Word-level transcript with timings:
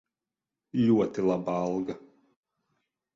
Ļoti 0.85 1.25
laba 1.31 1.57
alga. 1.67 1.97